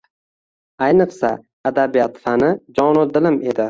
[0.87, 1.31] Ayniqsa,
[1.73, 3.59] adabiyot fani jonu dilim edi